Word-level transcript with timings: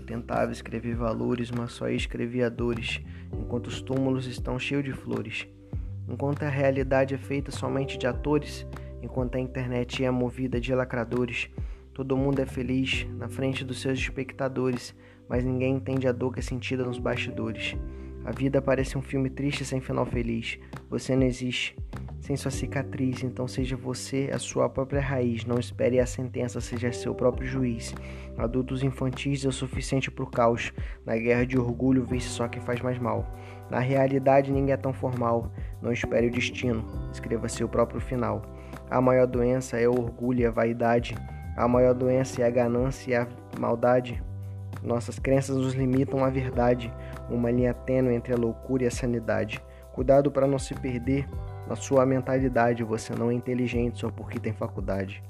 tentava 0.00 0.52
escrever 0.52 0.94
valores, 0.94 1.50
mas 1.50 1.72
só 1.72 1.88
escrevia 1.88 2.50
dores, 2.50 3.00
enquanto 3.32 3.68
os 3.68 3.80
túmulos 3.80 4.26
estão 4.26 4.58
cheios 4.58 4.84
de 4.84 4.92
flores. 4.92 5.46
Enquanto 6.08 6.42
a 6.42 6.48
realidade 6.48 7.14
é 7.14 7.18
feita 7.18 7.50
somente 7.50 7.96
de 7.96 8.06
atores, 8.06 8.66
enquanto 9.02 9.36
a 9.36 9.40
internet 9.40 10.04
é 10.04 10.10
movida 10.10 10.60
de 10.60 10.74
lacradores, 10.74 11.48
todo 11.92 12.16
mundo 12.16 12.40
é 12.40 12.46
feliz 12.46 13.06
na 13.16 13.28
frente 13.28 13.64
dos 13.64 13.80
seus 13.80 13.98
espectadores, 13.98 14.94
mas 15.28 15.44
ninguém 15.44 15.76
entende 15.76 16.06
a 16.06 16.12
dor 16.12 16.32
que 16.32 16.40
é 16.40 16.42
sentida 16.42 16.84
nos 16.84 16.98
bastidores. 16.98 17.76
A 18.24 18.32
vida 18.32 18.60
parece 18.60 18.96
um 18.96 19.02
filme 19.02 19.28
triste 19.30 19.64
sem 19.64 19.80
final 19.80 20.06
feliz. 20.06 20.58
Você 20.88 21.14
não 21.14 21.24
existe 21.24 21.76
sem 22.24 22.36
sua 22.36 22.50
cicatriz, 22.50 23.22
então 23.22 23.46
seja 23.46 23.76
você 23.76 24.30
a 24.32 24.38
sua 24.38 24.66
própria 24.66 24.98
raiz. 24.98 25.44
Não 25.44 25.58
espere 25.58 26.00
a 26.00 26.06
sentença, 26.06 26.58
seja 26.58 26.90
seu 26.90 27.14
próprio 27.14 27.46
juiz. 27.46 27.94
Adultos 28.38 28.82
infantis 28.82 29.44
é 29.44 29.48
o 29.48 29.52
suficiente 29.52 30.10
para 30.10 30.24
o 30.24 30.30
caos. 30.30 30.72
Na 31.04 31.18
guerra 31.18 31.44
de 31.44 31.58
orgulho, 31.58 32.02
vence 32.02 32.28
só 32.28 32.48
quem 32.48 32.62
faz 32.62 32.80
mais 32.80 32.98
mal. 32.98 33.26
Na 33.70 33.78
realidade, 33.78 34.50
ninguém 34.50 34.72
é 34.72 34.76
tão 34.78 34.90
formal. 34.90 35.52
Não 35.82 35.92
espere 35.92 36.28
o 36.28 36.30
destino, 36.30 36.82
escreva 37.12 37.46
seu 37.46 37.68
próprio 37.68 38.00
final. 38.00 38.40
A 38.90 39.02
maior 39.02 39.26
doença 39.26 39.76
é 39.78 39.86
o 39.86 39.92
orgulho 39.92 40.40
e 40.40 40.46
a 40.46 40.50
vaidade. 40.50 41.14
A 41.58 41.68
maior 41.68 41.92
doença 41.92 42.40
é 42.40 42.46
a 42.46 42.50
ganância 42.50 43.10
e 43.10 43.14
a 43.14 43.28
maldade. 43.60 44.22
Nossas 44.82 45.18
crenças 45.18 45.58
nos 45.58 45.74
limitam 45.74 46.24
à 46.24 46.30
verdade, 46.30 46.90
uma 47.28 47.50
linha 47.50 47.74
tênue 47.74 48.14
entre 48.14 48.32
a 48.32 48.36
loucura 48.36 48.84
e 48.84 48.86
a 48.86 48.90
sanidade. 48.90 49.62
Cuidado 49.92 50.30
para 50.30 50.46
não 50.46 50.58
se 50.58 50.74
perder 50.74 51.28
na 51.66 51.76
sua 51.76 52.04
mentalidade, 52.04 52.82
você 52.82 53.14
não 53.14 53.30
é 53.30 53.34
inteligente 53.34 53.98
só 54.00 54.10
porque 54.10 54.38
tem 54.38 54.52
faculdade. 54.52 55.22